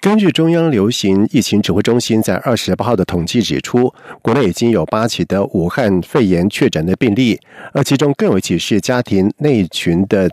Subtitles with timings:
[0.00, 3.92] 根据中央流行疫情指挥中心在二十八号的统计指出，
[4.22, 7.38] 国内已经有八起的武汉肺炎确诊的病例，
[7.72, 10.30] 而其中更有一起是家庭内群的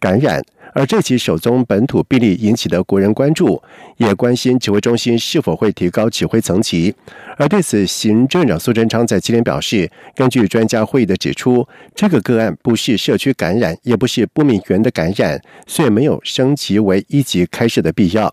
[0.00, 0.42] 感染。
[0.76, 3.62] 而这起首宗本土病例引起的国人关注，
[3.96, 6.94] 也关心指挥中心是否会提高指挥层级。
[7.38, 18.30] 而对此，行政长苏贞昌在今天表示，根据专家会议的指出，这个个案不是社区感染，也不是不明源的感染，所以没有升级为一级开设的必要。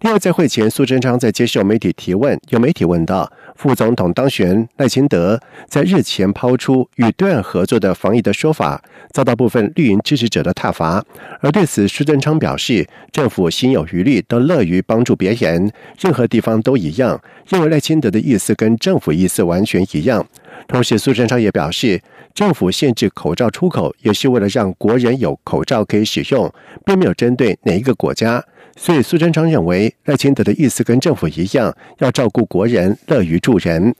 [0.00, 3.30] 另外，在会前，苏贞昌在接受媒体提问，有媒体问到。
[3.62, 11.04] 副总统当选赖清德在日前抛出与对岸合作的防疫的说法，遭到部分绿营支持者的挞伐。
[11.40, 17.22] 而对此，苏贞昌表示，政府心有余力，都乐于帮助别人，任何地方都一样。
[17.46, 20.26] 认为赖清德的意思跟政府意思完全一样。
[20.66, 22.02] 同时，苏贞昌也表示，
[22.34, 26.52] 政府限制口罩出口，也是为了让国人有口罩可以使用，
[26.84, 28.44] 并没有针对哪一个国家。
[28.76, 33.94] 所以，苏贞昌认为赖清德的意思跟政府一样，要照顾国人，乐于助人。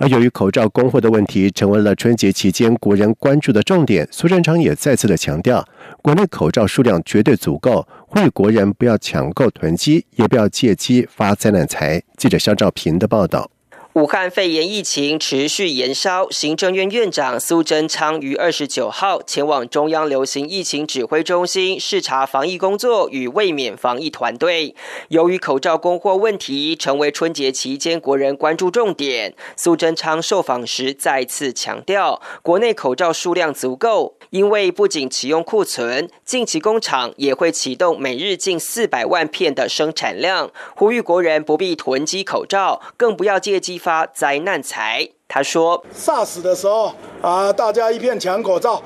[0.00, 5.66] 而由于口罩供货的问题成为了春节期间国人关注的重点，苏贞昌也再次的强调，
[6.00, 12.00] 国内口罩数量绝对足够，呼吁国人不要抢购囤积，也不要借机发灾难财。
[12.16, 13.50] 记者肖兆平的报道。
[13.94, 24.76] 武汉肺炎疫情持续延烧，行政院院长苏贞昌于二十九号前往中央流行疫情指挥中心视察防疫工作与卫冕防疫团队。
[25.08, 43.80] 由于口罩供货问题成为春节期间国人关注重点，苏贞昌受访时再次强调，国内口罩数量足够，因为不仅启用库存，近期工厂也会启动每日近四百万片的生产量，呼吁国人不必囤积口罩，更不要借机。
[43.88, 48.82] 发灾难财，他说：“SARS 的时候啊，大家一片抢口罩，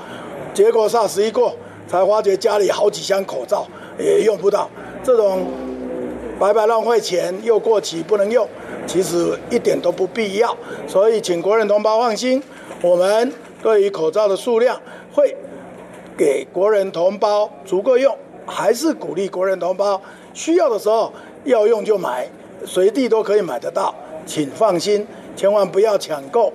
[0.55, 1.57] 结果 SARS 一过，
[1.89, 3.67] 才发觉家里好几箱口罩
[3.99, 4.71] 也用不到。
[5.03, 5.49] 这种
[6.39, 8.49] 白白浪费钱又过期不能用，
[8.87, 10.57] 其实一点都不必要。
[10.87, 12.41] 所以，请国人同胞放心，
[12.81, 14.81] 我们对于口罩的数量
[15.13, 15.37] 会
[16.17, 20.01] 给国人同胞足够用，还是鼓励国人同胞
[20.33, 22.29] 需要的时候要用就买，
[22.65, 23.93] 随地都可以买得到。”
[24.27, 25.07] 请放心，
[25.37, 26.53] 千万不要抢购，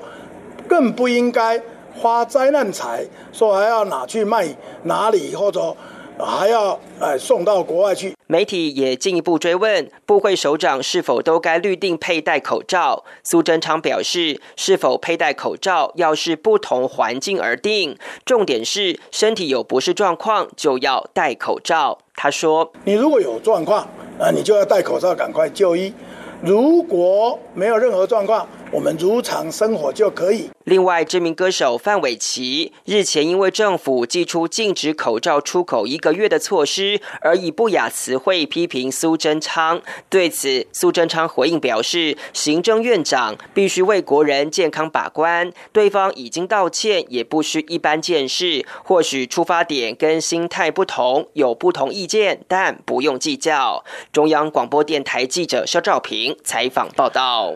[0.68, 1.62] 更不应该
[1.96, 4.48] 花灾难财，说还要拿去卖
[4.84, 5.76] 哪里，或者
[6.20, 8.16] 还要呃送到国外去。
[8.30, 13.06] 媒体也进一步追问，部会首长是否都该律定佩戴口罩？
[13.24, 22.00] 苏贞昌表示，是否佩戴口罩要视不同环境而定，重点是身体有不适状况就要戴口罩。
[22.16, 23.88] 他说：“你如果有状况，
[24.20, 25.94] 啊，你就要戴口罩，赶快就医。”
[26.42, 30.50] 如果没有任何状况，我们如常生活就可以。
[30.66, 39.82] 另外，知名歌手范玮琪日前因为政府寄出禁止口罩出口一个月的措施，而以不雅词汇批评苏贞昌。
[40.10, 48.66] 对此，苏贞昌回应表示，行政院长必须为国人健康把关，对方已经道歉，也不需一般见识。
[48.84, 53.86] 或许出发点跟心态不同，有不同意见，但不用计较。
[54.12, 57.56] 中央广播电台记者肖兆平采访报道。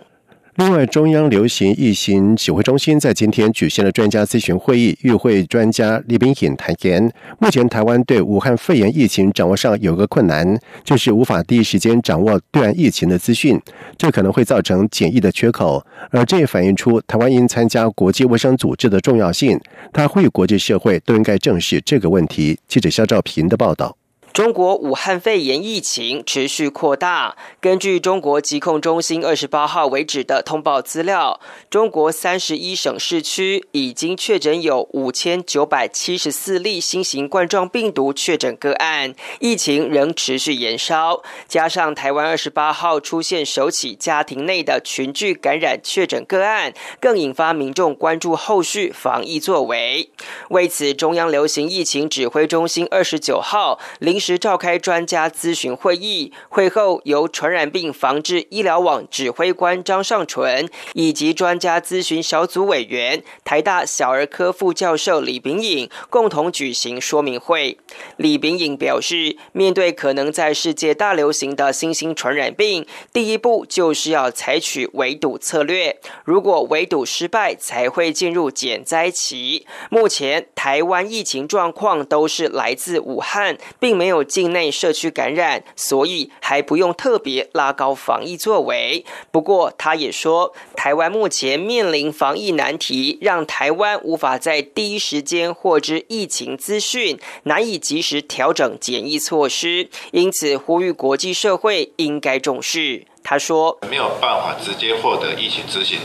[0.56, 13.60] 另外，中央流行疫情指挥中心在今天举行了专家咨询会议，与会专家李炳颖坦言，目前台湾对武汉肺炎疫情掌握上有个困难，就是无法第一时间掌握对岸疫情的资讯，
[13.98, 19.58] 这可能会造成检疫的缺口，而这也反映出台湾应参加国际卫生组织的重要性。
[19.94, 22.60] 他呼吁国际社会都应该正视这个问题。
[22.68, 24.01] 记者肖兆平的报道。
[24.34, 27.36] 中国武汉肺炎疫情持续扩大。
[27.60, 41.22] 根据中国疾控中心二十八号为止的通报资料，中国三十一省市区已经确诊有五千九百七十四例新型冠状病毒确诊个案，疫情仍持续延烧。
[41.50, 50.10] 加上台湾二十八号出现首起家庭内的群聚感染确诊个案，更引发民众关注后续防疫作为。
[50.52, 54.21] 为此，中央流行疫情指挥中心二十九号临。
[54.22, 67.78] 时召开专家咨询会议，会后由传染病防治医疗网指挥官张尚纯以及专家咨询小组委员台大小儿科副教授李炳颖共同举行说明会。
[68.18, 75.98] 李炳颖表示，面对可能在世界大流行的新兴传染病，第一步就是要采取围堵策略。
[76.24, 79.66] 如果围堵失败，才会进入减灾期。
[79.90, 89.06] 目前台湾疫情状况都是来自武汉，并没有有境内社区感染，所以还不用特别拉高防疫作为。
[89.32, 103.06] 不过，他也说，台湾目前面临防疫难题，让台湾无法在第一时间获知疫情资讯，难以及时调整检疫措施，因此呼吁国际社会应该重视。
[103.24, 106.00] 他说：“没有办法直接获得疫情资讯，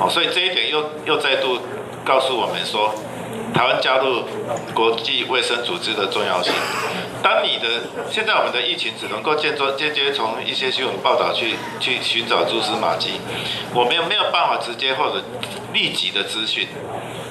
[0.00, 1.58] 哦，所以这一点又又再度
[2.04, 2.94] 告诉我们说。”
[3.54, 4.24] 台湾加入
[4.74, 6.52] 国际卫生组织的重要性。
[7.22, 13.20] 当你的现在我们的疫情只能够间接间接从一些新闻报道去去寻找蛛丝马迹，
[13.74, 15.22] 我们没有办法直接或者
[15.72, 16.68] 立即的资讯。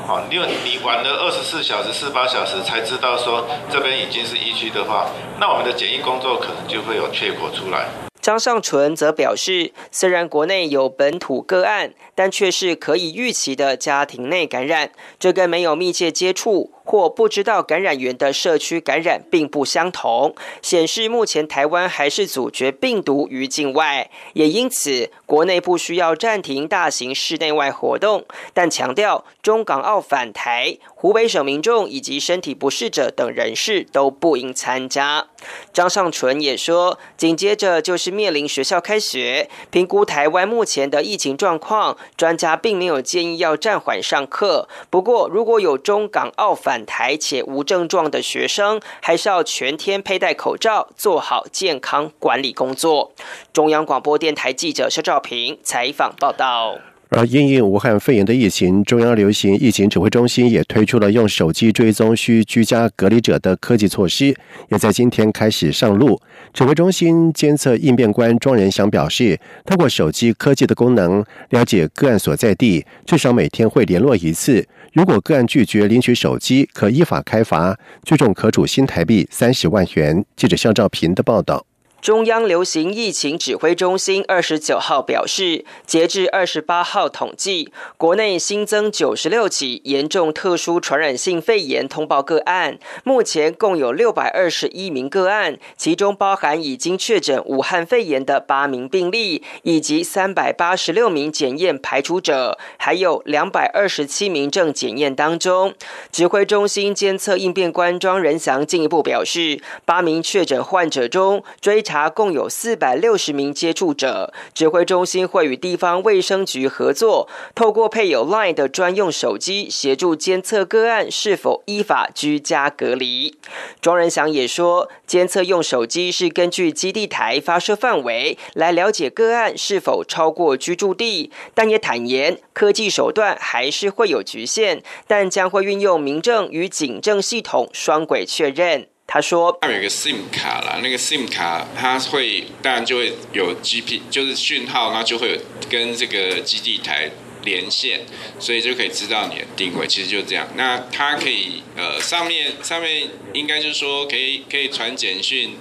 [0.06, 5.08] 好，因为你晚了二十四小时、四八小时才知道说这边已经是疫区的话，
[5.40, 8.07] 那我们的检疫工作可能就会有缺口出来。
[8.28, 16.74] 张尚纯则表示，虽然国内有本土个案，但却是可以预期的家庭内感染，这跟没有密切接触。
[16.84, 35.28] 或不知道感染源的社区感染并不相同，显示目前台湾还是阻绝病毒于境外，也因此国内不需要暂停大型室内外活动，但强调中港澳返台、湖北省民众以及身体不适者等人士都不应参加。
[35.74, 44.70] 张尚纯也说，紧接着就是面临学校开学，评估台湾目前的疫情状况，专家并没有建议要暂缓上课。
[44.90, 53.12] 不过，如果有中港澳返，台且无症状的学生，还是要全天佩戴口罩，做好健康管理工作。
[53.52, 56.78] 中央广播电台记者肖照平采访报道。
[57.10, 64.36] 而因应武汉肺炎的疫情，中央流行疫情指挥中心也推出了用手机追踪需居家隔离者的科技措施，
[64.70, 66.22] 也在今天开始上路。
[66.54, 74.68] 指挥中心监测应变官庄仁祥表示，通过手机科技的功能，了解个案所在地，至少每天会联络一次。
[74.94, 80.24] 如果个案拒绝领取手机，可依法开罚，最重可处新台币三十万元。
[80.36, 81.66] 记者肖兆平的报道。
[82.08, 105.74] 中央流行疫情指挥中心二十九号表示，截至二十八号统计，国内新增九十六起严重特殊传染性肺炎通报个案，目前共有六百二十一名个案，其中包含已经确诊武汉肺炎的八名病例，以及三百八十六名检验排除者，还有两百二十七名正检验当中。
[106.10, 111.84] 指挥中心监测应变官庄仁祥进一步表示，八名确诊患者中追。
[111.88, 123.36] 查共有四百六十名接触者，指挥中心会与地方卫生局合作，透过配有 LINE 的专用手机，协助监测个案是否依法居家隔离。
[123.82, 138.88] 庄仁祥也说，监测用手机是根据基地台发射范围来了解个案是否超过居住地，但也坦言科技手段还是会有局限，但将会运用民政与警政系统双轨确认。
[139.10, 145.38] 他说：“有一个 SIM 卡啦，那个 SIM 卡它会当然就会有 GP，就是讯号，然后就会有
[145.70, 147.10] 跟这个基地台
[147.44, 148.02] 连线，
[148.38, 149.88] 所以就可以知道你的定位。
[149.88, 150.46] 其实就这样。
[150.56, 155.56] 那它可以呃上面上面应该就是说可以可以传简讯，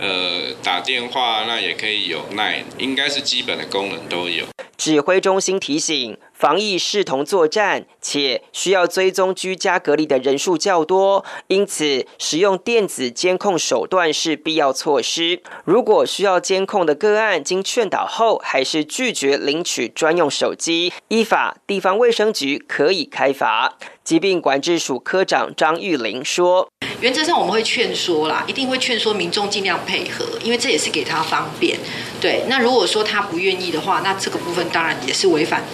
[0.00, 4.46] 呃打电话，那也可以有 Line，应该是基本的功能都有。”
[4.78, 6.16] 指挥中心提醒。
[6.38, 15.42] 防疫视同作战，且需要追踪居家隔离的人数较多，因此使用电子监控手段是必要措施。
[15.64, 23.76] 如果需要监控的个案经劝导后还是拒绝领取专用手机，依法地方卫生局可以开罚。
[24.04, 26.68] 疾病管制署科长张玉玲说
[27.02, 31.76] ：“原则上我们会劝说啦，一定会劝说民众尽量配合，因为这也是给他方便。
[32.20, 35.64] 对，那如果说他不愿意的话，那这个部分当然也是违反。”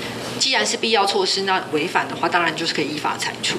[0.44, 3.56] 既然是必要措施，那违反的话，当然就是可以依法裁处。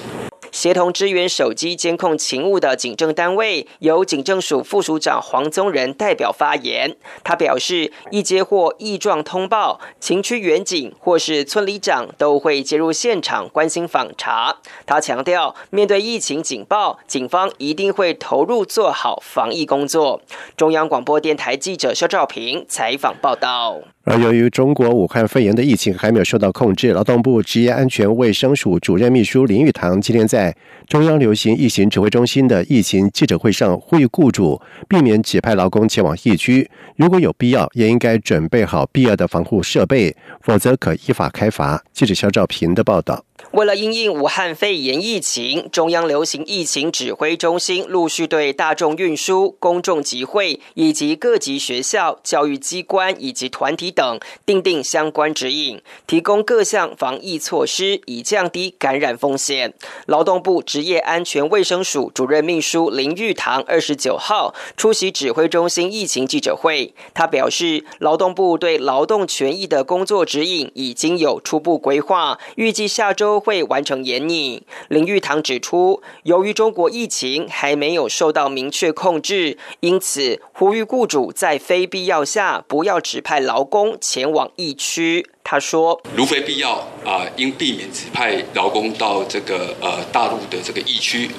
[0.55, 6.95] 协同支援手机监控勤务的警政单位，由警政署副署长黄宗仁代表发言。
[7.25, 14.55] 他表示，一接获异状通报，情区员警或是村里长都会介入现场关心访查。
[14.85, 20.21] 他强调，面对疫情警报，警方一定会投入做好防疫工作。
[20.55, 23.81] 中央广播电台记者肖兆平采访报道。
[24.07, 30.44] 而由于中国武汉肺炎的疫情还没有受到控制，劳动部职业安全卫生署主任秘书林玉堂今天在
[30.87, 41.83] 中央流行疫情指挥中心的疫情记者会上呼吁雇主避免指派劳工前往疫区，如果有必要，也应该准备好必要的防护设备，否则可依法开罚。
[41.93, 43.23] 记者肖兆平的报道。
[43.51, 59.73] 为了应应武汉肺炎疫情，中央流行疫情指挥中心陆续对大众运输、公众集会以及各级学校、教育机关以及团体等订定相关指引，提供各项防疫措施，以降低感染风险。
[60.05, 73.35] 劳动部职业安全卫生署主任秘书林玉堂二十九号出席指挥中心疫情记者会，他表示，劳动部对劳动权益的工作指引已经有初步规划，预计下周。
[73.45, 74.63] 会完成研拟。
[74.87, 85.27] 林玉堂指出，由于中国疫情还没有受到明确控制，因此呼吁雇主在非必要下不要指派劳工前往疫区。
[85.47, 86.71] 他说：“如非必要
[87.05, 91.29] 啊，应避免指派劳工到这个呃大陆的这个疫区。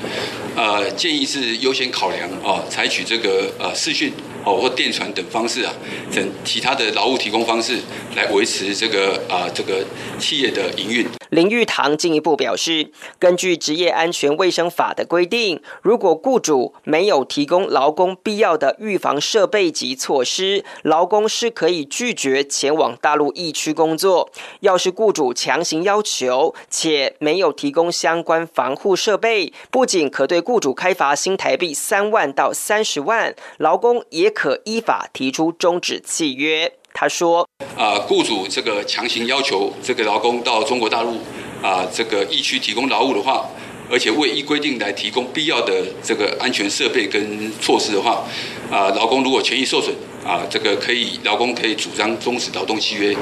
[0.55, 4.13] 呃，建议是优先考量啊，采取这个呃视讯
[4.45, 5.75] 哦或电传等方式啊，
[6.15, 7.81] 等其他的劳务提供方式
[8.15, 9.85] 来维持这个啊这个
[10.21, 23.96] 企业的营运。”林玉堂进一步表示，根据职业安全卫生法的规定，如果雇主没有提供劳工必要的预防设备及措施，劳工是可以拒绝前往大陆疫区工。
[23.97, 36.73] 作，要是雇主强行要求且没有提供相关防护设备，不仅可对雇主开罚新台币三万到三十万，劳工也可依法提出终止契约。
[36.93, 41.19] 他说：“啊，雇主这个强行要求这个劳工到中国大陆
[41.63, 43.47] 啊这个疫区提供劳务的话，
[43.91, 48.25] 而且未依规定来提供必要的这个安全设备跟措施的话，
[48.71, 49.95] 啊，劳工如果权益受损。”
[50.27, 53.17] 啊，这个可以，劳工可以主张终止劳动契约，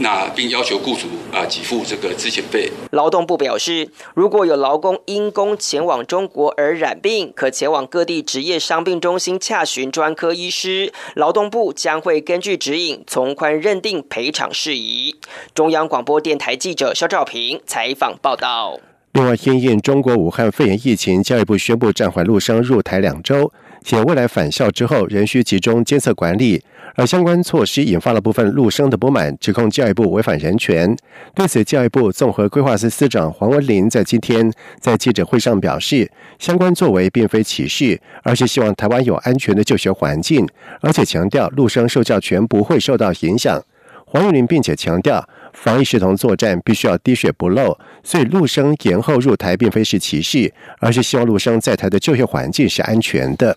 [0.00, 2.70] 那并要求雇主啊给付这个资遣费。
[2.90, 15.16] 劳动部表示，如果有劳工因公前往中国而染病，可前往各地职业伤病中心洽询专科医师，劳动部将会根据指引从宽认定赔偿事宜。
[15.54, 18.78] 中央广播电台记者肖兆平采访报道。
[19.14, 23.50] 另外，因应中国武汉肺炎疫情，教育部宣布暂缓陆生入台两周。
[23.82, 26.62] 且未来返校之后仍需集中监测管理，
[26.94, 30.94] 而相关措施引发了部分陆生的不满，指控教育部违反人权。
[31.34, 40.46] 对此，教育部综合规划司司长黄文林在今天在记者会上表示，相关作为并非歧视，而是希望台湾有安全的就学环境，
[40.80, 43.62] 而且强调陆生受教权不会受到影响。
[44.04, 53.56] 黄文林并且强调，防疫视同作战，必须要滴血不漏，所以陆生延后入台并非是歧视，而是希望陆生在台的就学环境是安全的。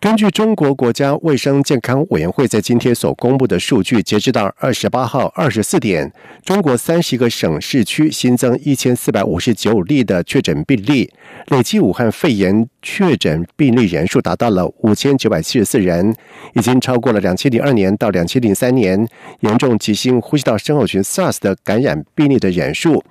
[0.00, 6.12] 根据中国国家卫生健康委员会在今天所公布的数据，截止到二十八号二十四点，
[6.44, 11.10] 中国三十个省市区新增一千四百五十九例的确诊病例，
[11.48, 16.14] 累计武汉肺炎确诊病例人数达到了五千九百七十四人，
[16.54, 19.04] 已经超过了两千零二年到两千零三年
[19.40, 23.02] 严重急性呼吸道症候群 SARS 的感染病例的人数。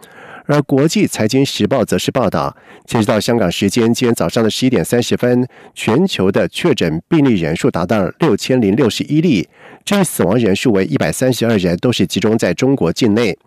[0.48, 9.48] 而国际财经时报则是报道，截止到香港时间今天早上的十一点三十分，全球的确诊病例人数达到了六千零六十一例，
[9.84, 13.38] 这死亡人数为一百三十二人，都是集中在中国境内。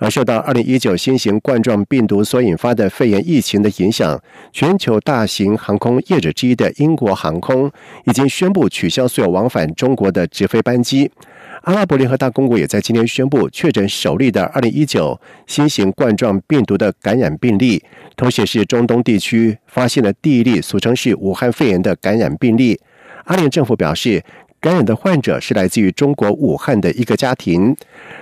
[0.00, 4.20] 而受到二零一九新型冠状病毒所引发的肺炎疫情的影响，
[4.52, 7.70] 全球大型航空业者之一的英国航空
[8.04, 11.10] 已经宣布取消所有往返中国的直飞班机。
[11.68, 17.84] 阿拉伯联合大公国也在今天宣布确诊首例的二零一九新型冠状病毒的感染病例，
[18.16, 22.80] 同时是中东地区发现的第一例俗称是武汉肺炎的感染病例。
[23.24, 24.24] 阿联政府表示，
[24.58, 27.76] 感染的患者是来自于中国武汉的一个家庭。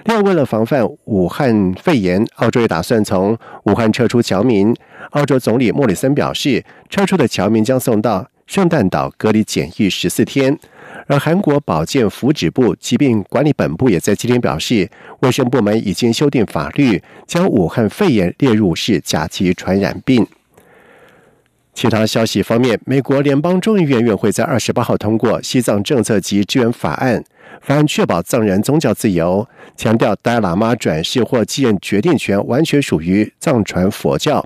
[0.07, 4.75] 另外，为了防范武汉肺炎，澳洲也打算从武汉撤出侨民。
[5.11, 10.59] 澳洲总理莫里森表示，撤出的侨民将送到圣诞岛隔离检疫十四天。
[11.07, 20.27] 而韩国保健福祉部疾病管理本部也在今天表示，卫生部门已经修订法律，将武汉肺炎列入是甲级传染病。
[21.73, 27.23] 其他消息方面，美国联邦众议院院会在二十八号通过西藏政策及支援法案，
[27.61, 29.47] 法案确保藏人宗教自由，
[29.77, 34.45] 强调达喇嘛转世或继任决定权完全属于藏传佛教，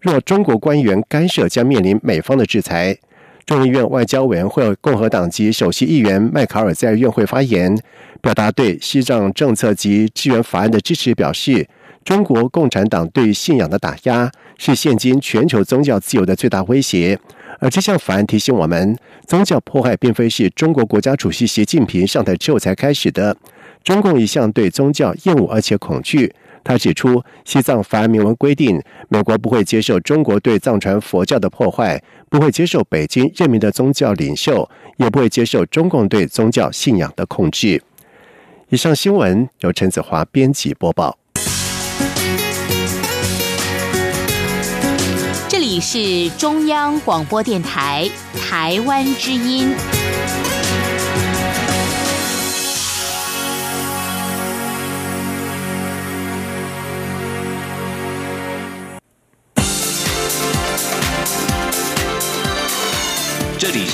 [0.00, 2.98] 若中国官员干涉，将面临美方的制裁。
[3.46, 7.78] 众议院外交委员会共和党籍首席议员麦卡尔在院会发言，
[8.20, 11.64] 表达对西藏政策及支援法案的支持，表示
[12.04, 17.16] 中国共产党对信仰的打压是现今全球宗教自由的最大威胁。
[17.60, 18.98] 而这项法案提醒我们，
[19.28, 23.36] 宗教迫害并非是中国国家主席习近平上台之后才开始的，
[23.84, 26.34] 中共一向对宗教厌恶而且恐惧。
[26.66, 37.80] 他指出，西藏法案明文规定，美国不会接受中国对藏传佛教的破坏，不会接受北京任命的宗教领袖，也不会接受中共对宗教信仰的控制。
[38.70, 41.16] 以上新闻由陈子华编辑播报。
[45.48, 49.72] 这里是中央广播电台台湾之音。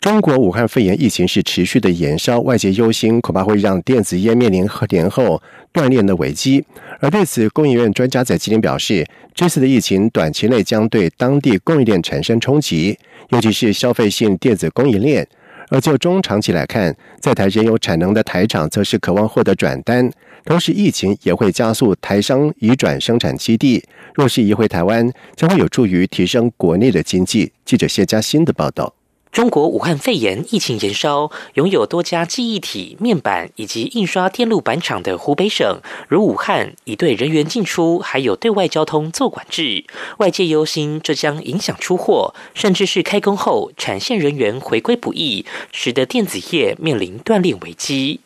[0.00, 6.64] 中国武汉肺炎疫情是持续的延烧，外界忧心恐怕会让电子烟面临和年后断链的危机。
[7.00, 12.96] 而对此，供应链专家在今天表示，这次的疫情短期内将对当地供应链产生冲击，
[13.30, 15.26] 尤其是消费性电子供应链。
[15.70, 20.08] 而就中长期来看，在台仍有产能的台厂，则是渴望获得转单。
[20.44, 23.82] 同时，疫情也会加速台商移转生产基地。
[24.14, 27.52] 若是移回台湾，将会有助于提升国内的经济。
[27.64, 28.94] 记者谢佳欣的报道。
[29.38, 35.78] 中国武汉肺炎疫情延烧，拥有多家记忆体、面板以及印刷电路板厂的湖北省，
[36.08, 39.84] 如武汉，已对人员进出还有对外交通做管制。
[40.16, 48.18] 外界忧心这将影响出货，甚至是开工后产线人员回归不易，使得电子业面临断裂危机。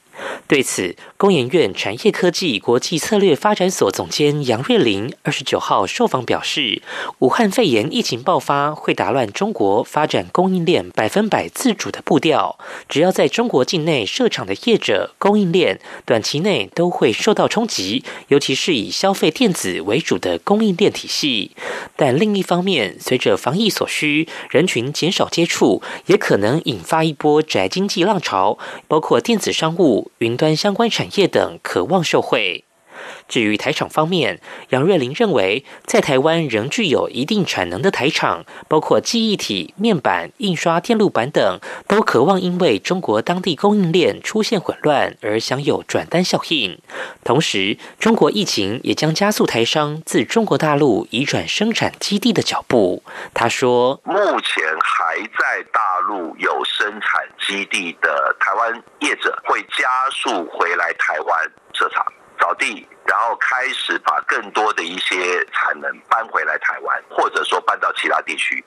[0.46, 6.82] 对此，工研院产业科技国际策略发展所总监杨瑞林二十九号受访表示，
[7.20, 12.58] 武汉肺炎疫情爆发会打乱中国发展供应链百分百自主的步调。
[12.88, 21.52] 只要在中国境内设厂的业者、供应链，短期内都会受到冲击，尤其是以消费电子为主的供应链体系。
[21.96, 30.10] 但另一方面，随着防疫所需，人群减少接触，也可能引发一波宅经济浪潮，包括电子商务。
[30.18, 32.64] 云端相关产业等渴望受惠。
[33.28, 34.40] 至于台厂方面，
[34.70, 46.78] 杨瑞麟认为，在台湾仍具有一定产能的台厂，包括记忆体、面板、印刷电路板等，都渴望因为中国当地供应链出现混乱而享有转单效应。
[47.24, 53.02] 同时，中国疫情也将加速台商自中国大陆移转生产基地的脚步。
[53.32, 62.04] 他说：“目前还在大陆有生产基地的台湾业者，会加速回来台湾设厂。”
[62.40, 68.64] 找地，然后开始把更多的一些产能搬回来台湾，或者说搬到其他地区，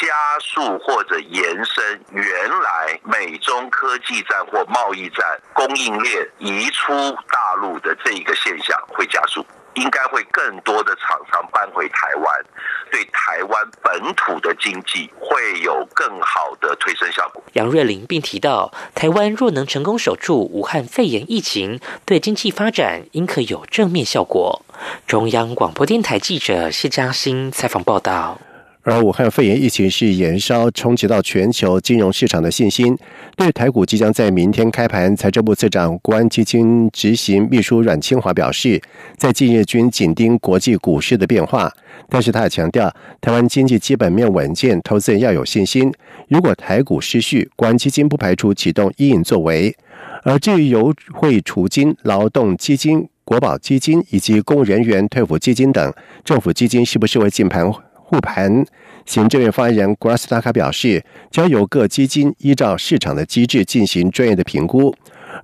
[0.00, 0.06] 加
[0.40, 6.92] 速或者延伸原来美中科技战或贸易战供应链移出
[7.30, 9.44] 大陆的这一个现象会加速。
[9.78, 12.44] 应该会更多的厂商搬回台湾，
[12.90, 17.42] 对台湾本土的经济会有更好的推升效果。
[17.52, 24.64] 杨瑞麟并提到，台湾若能成功守住武汉肺炎疫情，对经济发展应可有正面效果。
[25.06, 28.38] 中央广播电台记者谢嘉欣采访报道。
[28.82, 32.96] 而武汉肺炎疫情是延烧，冲击到全球金融市场的信心。
[33.36, 38.80] 对台股即将在明天开盘，财政部次长国安基金执行秘书阮清华表示，
[39.16, 41.70] 在近日均紧盯国际股市的变化，
[42.08, 45.92] 但是他也强调，台湾经济基本面稳健，投资人要有信心。
[46.28, 49.76] 如果台股失序，国安基金不排除启动阴影作为。
[50.22, 55.92] 而至于由会储金、劳动基金、国保基金以及公务人员退抚基金等
[56.24, 57.70] 政府基金，是不是会进盘？
[58.08, 58.64] 护盘，
[59.04, 64.94] 行政院发言人古拉斯达卡表示，将由各基金依照市场的机制进行专业的评估。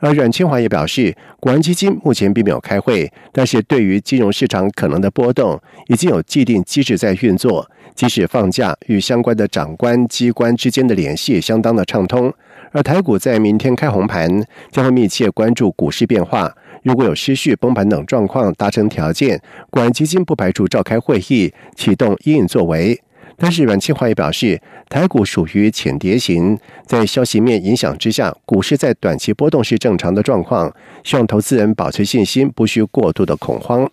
[0.01, 7.71] 而阮清华也表示，国安基金目前并没有开会，但是对于金融市场可能的波动，已经有既定机制在运作。
[7.95, 12.33] 即使放假，与相关的长官机关之间的联系相当的畅通。
[12.73, 16.51] 而台股在明天开红盘，将会密切关注股市变化。
[16.85, 23.01] 如果有失序、崩盘等状况达成条件，管基金不排除召开会议，启动应应作为。
[23.37, 33.91] 但是阮庆华也表示，台股属于浅跌型，在消息面影响之下，股市在短期波动是正常的状况，希望投资人保持信心，不需过度的恐慌。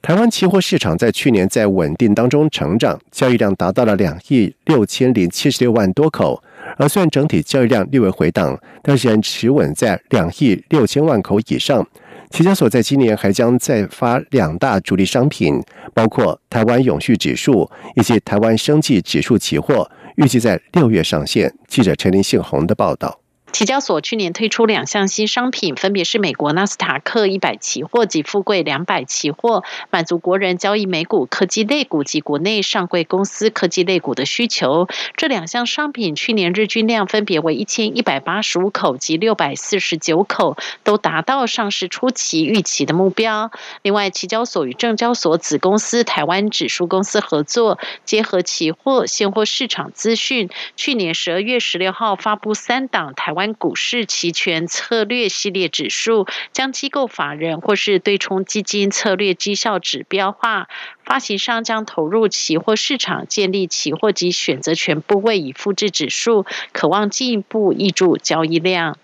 [0.00, 6.42] 台湾期货市场在去年在稳定当中成长，交易量达到了两亿六千零七十六万多口。
[6.78, 11.86] 而虽然整体交易量略微回档，但是仍持稳在两亿六千万口以上。
[12.30, 21.52] 期交所在今年还将再发两大主力商品，包括台湾永续指数以及台湾生计指数期货，预计在六月上线。
[21.66, 23.18] 记者陈林信宏的报道。
[23.50, 34.86] 期交所去年推出两项新商品，分别是美国纳斯达克一百期货及富贵两百期货，满足国人交易美股科技类股及国内上柜公司科技类股的需求。
[35.16, 43.50] 这两项商品去年日均量分别为一千一百八十五口及六百四十九口，都达到上市初期预期的目标。
[43.82, 53.37] 另外，期交所与证交所子公司台湾指数公司合作，结合期货现货市场资讯，去年十二月十六号发布三档台。
[53.38, 60.68] 湾股市期权策略系列指数将机构法人或是对冲基金策略绩效指标化，
[61.04, 68.98] 发行商将投入期货市场建立期货及选择权部位以复制指数，渴望进一步挹注交易量。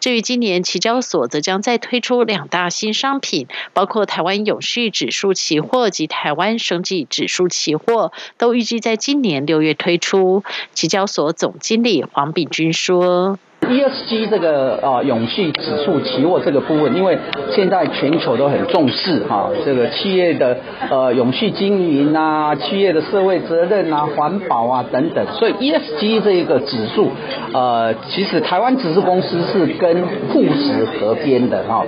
[0.00, 10.42] 至于今年期交所则将再推出两大新商品，包括台湾永续指数期货及台湾生技指数期货，都预计在今年六月推出。
[10.72, 13.38] 期交所总经理黄炳军说。
[13.60, 17.18] ESG 这个啊永续指数期货这个部分，因为
[17.52, 20.56] 现在全球都很重视哈，这个企业的
[20.88, 27.10] 呃永续经营啊，企业的社会责任啊，环保啊等等，所以 ESG 这一个指数，
[27.52, 31.84] 呃，其实台湾指数公司是跟富时合编的哈，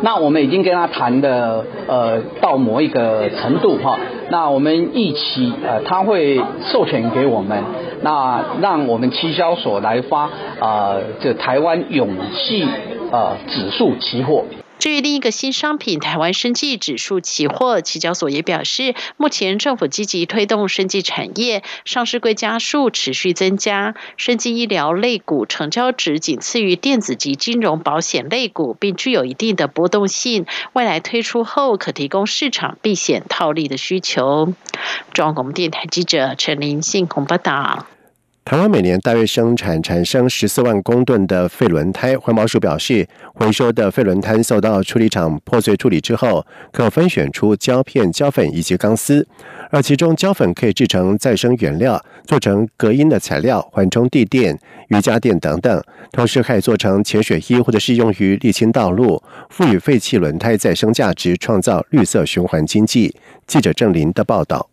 [0.00, 3.98] 那我们已经跟他谈的呃到某一个程度哈，
[4.30, 6.40] 那我们一起呃他会
[6.72, 7.62] 授权给我们。
[8.02, 12.64] 那让我们期交所来发啊，这台湾永续
[13.12, 14.44] 啊指数期货。
[14.80, 30.46] 至于另一个新商品台湾生技指数期货，期交所也表示，目前政府积极推动生技产业上市柜家数持续增加，生技医疗类股成交值仅次于电子及金融保险类股，并具有一定的波动性。
[30.72, 34.54] 未来推出后，可提供市场避险套利的需求。
[35.12, 37.86] 中央广播电台记者陈林信鸿报道。
[38.42, 49.24] 台湾每年大约生产产生十四万公吨的废轮胎，环保署表示，回收的废轮胎受到处理厂破碎处理之后，可分选出胶片、胶粉以及钢丝，
[49.70, 63.14] 而其中胶粉可以制成再生原料，做成隔音的材料、缓冲地垫、瑜伽垫等等，同时可以做成潜水衣或者是用于沥青道路，赋予废弃轮胎再生价值，创造绿色循环经济。
[63.46, 64.69] 记者郑林的报道。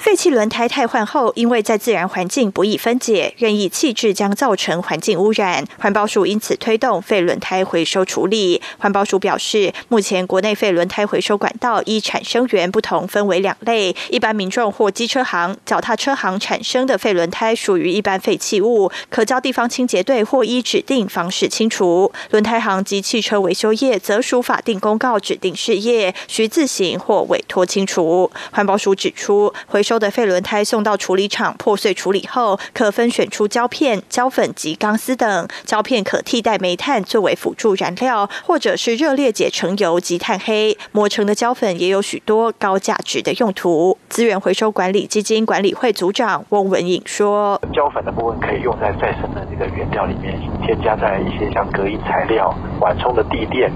[0.00, 5.66] 废弃轮胎汰换后，因为在自然环境不易分解，任意弃置将造成环境污染。
[5.78, 8.62] 环保署因此推动废轮胎回收处理。
[8.78, 28.30] 环保署表示，目前国内废轮胎回收管道依产生源不同，分为两类：一般民众或机车行、脚踏车行产生的废轮胎属于一般废弃物，可交地方清洁队或依指定方式清除；轮胎行及汽车维修业则属法定公告指定事业，需自行或委托清除。
[28.50, 35.48] 环保署指出，回收收的废轮胎送到处理厂破碎处理后，可分选出胶片、胶粉及钢丝等。
[35.64, 40.78] 胶片可替代煤炭作为辅助燃料，或者是热裂解成油及炭黑。
[40.92, 43.98] 磨成的胶粉也有许多高价值的用途。
[44.08, 53.68] 资源回收管理基金管理会组长翁文颖说：“胶粉的部分可以用在再生的这个原料里面，添加在一些像隔音材料、缓冲的地垫，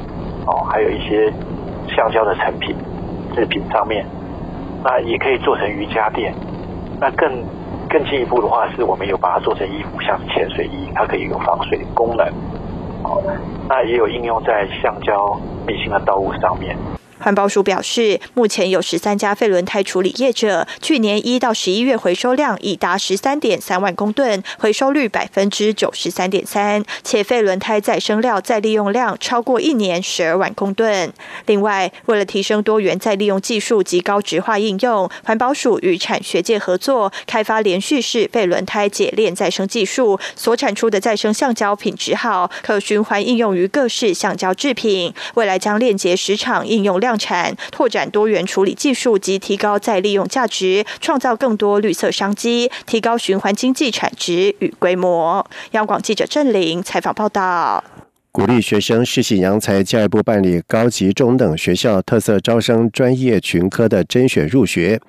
[0.46, 1.33] 哦，还有一些
[1.88, 2.77] 橡胶的成品
[3.35, 4.07] 制品上面。”
[4.85, 6.35] 那也可以做成瑜伽垫，
[7.01, 7.42] 那更
[7.88, 12.27] 更进一步的话，是我们有把它做成衣服，像潜水衣，它可以有防水功能，
[13.03, 13.18] 好，
[13.66, 16.77] 那也有应用在橡胶密芯的道路上面。
[17.25, 31.11] 环保署表示，目前有十三家废轮胎处理业者，去年一到十一月回收量已达十三点三万公吨，回收率百分之九十三点三，且废轮胎再生料再利用量超过一年十二万公吨。
[31.47, 45.15] 另外，为了提升多元再利用技术及高值化应用，环保署与产学界合作，开发连续式废轮胎解炼再生技术，所产出的再生橡胶品质好，可循环应用于各式橡胶制品。
[45.37, 47.13] 未来将链接十厂应用量。
[47.18, 55.46] 产拓展多元处理技术及提高再利用价值，创造更多绿色商机，提高循环经济产值与规模。
[55.72, 57.83] 央广记者郑玲采访报道。
[58.33, 65.00] 鼓励学生试习扬才，教育部办理高级中等学校特色招生专业群科的甄选入学。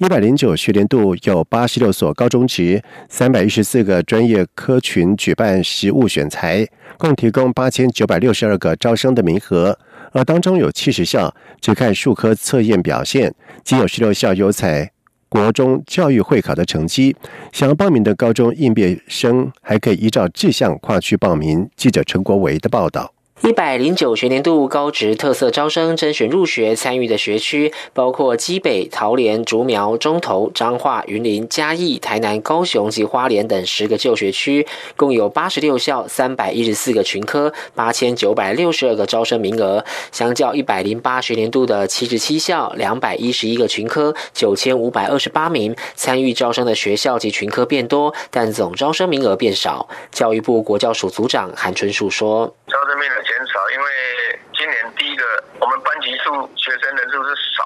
[0.00, 9.78] 一百零九学年度有八十六所高中职、三百一十四个专业科群举办实务选材，共提供八千九百六十二个招生的名额。
[10.12, 14.90] 而当中有七十校只看数科测验表现，仅有十六校有采
[15.28, 17.14] 国中教育会考的成绩。
[17.52, 21.68] 想要报名的高中应届生还可以依照志向跨区报名。
[21.76, 23.12] 记者陈国维的报道。
[23.42, 39.82] 一百零九学年度高职特色招生甄选入学参与的学区，包括基北、桃园、竹苗、中投、彰化、云林、嘉义、台南、高雄及花莲等十个旧学区，共有八十六校、三百一十四个群科、八千九百六十二个招生名额。
[40.12, 49.88] 相较一百零八学年度的七十七校、两百一十一个群科、九千五百二十八名，参与招生的学校及群科变多，但总招生名额变少。
[50.12, 57.62] 教育部国教署组长韩春树说：“招生名额。”减少，因为今年第一个，我们班级数学生人数是少；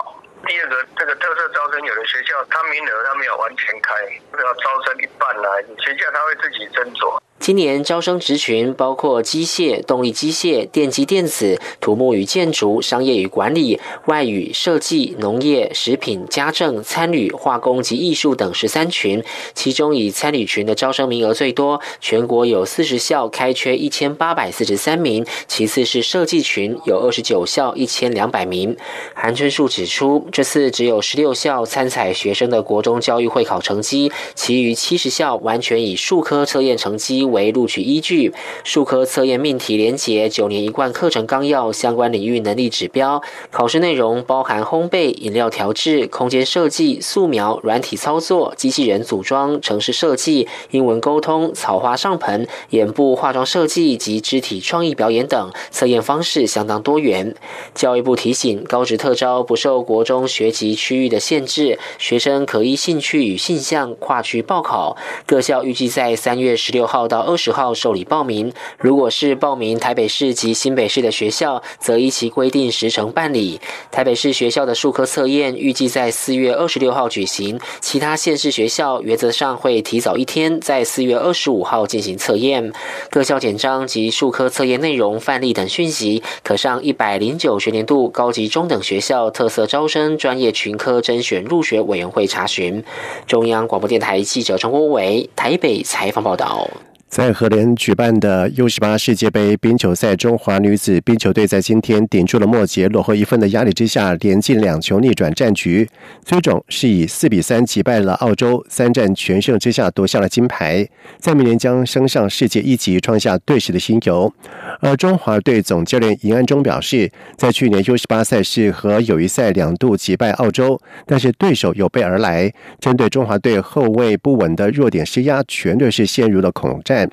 [0.46, 3.94] 第二个，这个特色招生有的学校，它名额它没有完全开，
[4.42, 7.18] 要招生一半来，学校他会自己斟酌。
[7.40, 28.74] 今年招生职群包括机械、动力机械、电机电子、土木与建筑、商业与管理、外语、设计、农业、食品、家政、餐旅、化工及艺术等十三群，其中以参旅群的招生名额最多，全国有四十校开缺一千八百四十三名，其次是设计群有二十九校一千两百名。
[29.12, 37.28] 韩春树指出，这次只有十六校参采学生的国中教育会考成绩，其余七十校完全以数科测验成绩。
[37.34, 38.32] 为录取依据，
[38.64, 43.20] 数科测验命题连结九年一贯课程纲要相关领域能力指标，
[43.50, 57.34] 考试内容包含烘焙、饮料调制、空间设计、素描、软体操作、机器人组装、城市设计、英文沟通、草花上盆、眼部化妆设计及肢体创意表演等，测验方式相当多元。
[57.74, 64.96] 教育部提醒，高职特招不受国中学籍区域的限制，学生可依兴趣与性向跨区报考。
[65.26, 73.60] 各校预计在三月十六号到到二十号受理报名，如果是报名台北市及新北市的学校，则依其规定时程办理。
[73.92, 82.72] 台北市学校的数科测验预计在四月二十六号举行，其他县市学校原则上会提早一天，在四月二十五号进行测验。
[83.10, 92.82] 各校简章及数科测验内容范例等讯息，可上一百零九学年度高级中等学校特色招生专业群科甄选入学委员会查询。
[93.28, 96.68] 中央广播电台记者陈国伟台北采访报道。
[97.14, 105.88] 在荷莲举办的 U 十八世界杯冰球赛，中华女子冰球队在今天顶住了末节落后一分的压力之下，连进两球逆转战局，
[106.24, 110.88] 最终是以四比三击败了澳洲，三战全胜之下夺下了金牌，
[111.20, 114.34] 在明年将升上世界一级，创下队史的新游。
[114.80, 127.03] 而中华队总教练尹安中表示，在去年 U 十八赛事和友谊赛两度击败澳洲，但是对手有备而来，针对中华队后卫不稳的弱点施压，全队是陷入了恐战。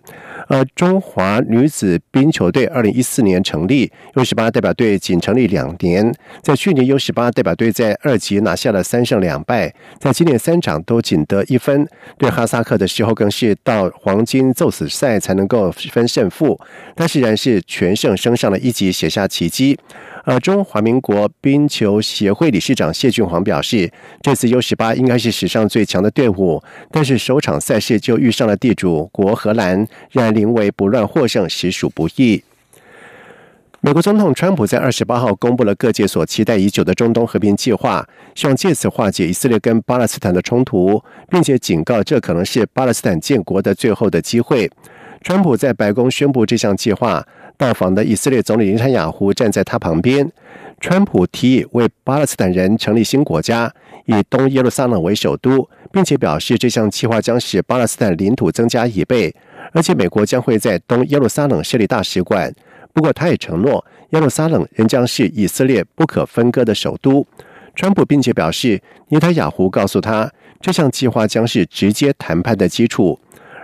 [0.48, 16.60] 而中华女子冰球队二零一四年成立，U 十八代表队仅成立两年，在去年 U 十八代表队在二级拿下了三胜两败，在今年三场都仅得一分，对哈萨克的时候更是到黄金揍死赛才能够分胜负，
[16.96, 19.80] 但是然是全胜升上了一级，写下奇迹。
[20.24, 32.44] 而中华民国冰球协会理事长谢俊煌表示，这次 U 十八应该是史上最强的队伍，但是首场赛事就遇上了地主国荷兰，让临危不乱获胜实属不易。
[33.84, 44.70] 美国总统川普在二十八号公布了各界所期待已久的中东和平计划，希望借此化解以色列跟巴勒斯坦的冲突，并且警告这可能是巴勒斯坦建国的最后的机会。
[45.24, 47.26] 川普在白宫宣布这项计划。
[47.62, 50.28] 到访的以色列总理林塔雅胡站在他旁边。
[50.80, 53.72] 川普提议为巴勒斯坦人成立新国家，
[54.06, 59.32] 以东耶路撒冷为首都，并且表示这项计划将使巴勒斯坦领土增加一倍，
[59.74, 62.52] 而且美国将会在东耶路撒冷设立大使馆。
[62.94, 67.24] 不过，他也承诺耶路撒冷仍将是以色列不可分割的首都。
[67.76, 73.20] 川普并且表示，尼塔雅胡告诉他，这项计划将是直接谈判的基础。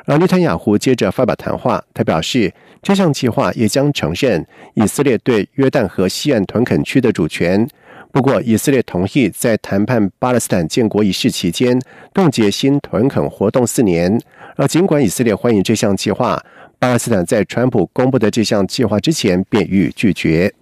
[0.07, 2.51] 而尼坦雅胡接着发表谈话，他表示。
[2.83, 7.67] 这项计划也将承认以色列对约旦河西岸屯垦区的主权。
[8.13, 11.77] 不过，以色列同意在谈判巴勒斯坦建国仪式期间
[12.13, 14.17] 冻结新屯垦活动四年。
[14.55, 16.41] 而尽管以色列欢迎这项计划，
[16.79, 20.53] 巴勒斯坦在川普公布的这项计划之前便予以拒绝。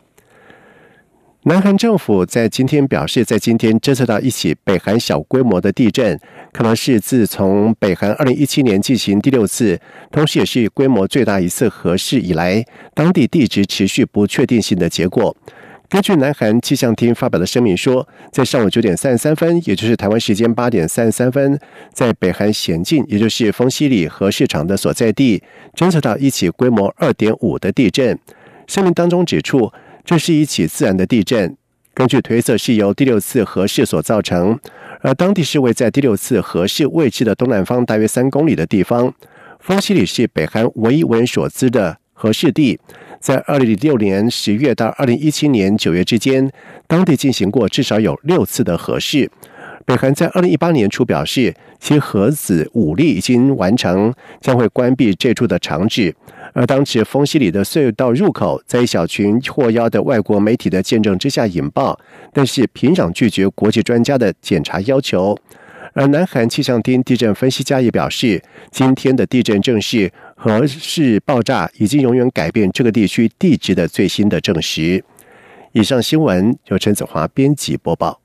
[1.48, 6.20] 南韩政府在今天表示，在今天侦测到一起北韩小规模的地震，
[6.52, 9.80] 可能是自从北韩二零一七年进行第六次，
[10.12, 15.38] 同时也是规模最大一次核试以来，当地地质持续不确定性的结果。
[15.88, 21.60] 根据南韩气象厅发表的声明说，在上午九点三十三分，也就是台湾时间八点三十三分，
[21.94, 25.44] 在北韩咸镜，也就是丰西里核市场的所在地，
[25.76, 28.18] 侦测到一起规模二点五的地震。
[28.66, 29.72] 声明当中指出。
[30.06, 31.58] 这是一起自然的地震，
[31.96, 34.60] 根据推测是由第六次核试所造成，
[35.02, 39.12] 而当地是位在第六次核试位置的东南方大约三公里的地方。
[39.60, 42.80] 丰西里是北韩唯一为人所知的核试地，
[43.20, 46.52] 在二零零六年十月到二零一七年九月之间，
[46.86, 49.32] 当地进行过至少有六次的核试。
[49.86, 56.16] 北韩在二零一八年初表示，其核子武力已经完成，将会关闭这处的厂址。
[56.56, 62.00] 而当时丰西里的隧道入口在一小群获邀的外国媒体的见证之下引爆，
[62.32, 65.38] 但是平壤拒绝国际专家的检查要求。
[65.94, 68.42] 而南韩气象厅地震分析家也表示，
[68.72, 75.04] 今天的地震正是核试爆炸已经永远改变这个地区地质的最新的证实。
[75.74, 78.25] 以上新闻由陈子华编辑播报。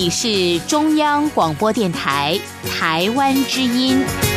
[0.00, 2.38] 你是中央广播电台
[2.70, 4.27] 台湾之音。